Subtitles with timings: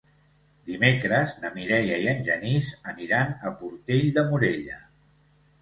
[0.69, 4.83] Dimecres na Mireia i en Genís aniran a Portell de Morella.